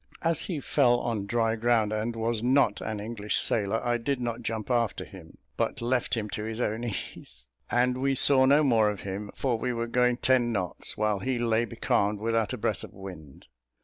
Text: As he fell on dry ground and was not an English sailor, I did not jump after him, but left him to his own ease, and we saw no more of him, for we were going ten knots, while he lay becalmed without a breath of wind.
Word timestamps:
As 0.23 0.41
he 0.45 0.59
fell 0.59 0.99
on 1.01 1.27
dry 1.27 1.55
ground 1.55 1.93
and 1.93 2.15
was 2.15 2.41
not 2.41 2.81
an 2.81 2.99
English 2.99 3.35
sailor, 3.35 3.79
I 3.85 3.99
did 3.99 4.19
not 4.19 4.41
jump 4.41 4.71
after 4.71 5.05
him, 5.05 5.37
but 5.57 5.79
left 5.79 6.15
him 6.15 6.27
to 6.31 6.43
his 6.43 6.59
own 6.59 6.83
ease, 6.83 7.47
and 7.69 7.99
we 7.99 8.15
saw 8.15 8.45
no 8.45 8.63
more 8.63 8.89
of 8.89 9.01
him, 9.01 9.29
for 9.35 9.59
we 9.59 9.71
were 9.73 9.85
going 9.85 10.17
ten 10.17 10.51
knots, 10.51 10.97
while 10.97 11.19
he 11.19 11.37
lay 11.37 11.65
becalmed 11.65 12.19
without 12.19 12.51
a 12.51 12.57
breath 12.57 12.83
of 12.83 12.93
wind. 12.95 13.45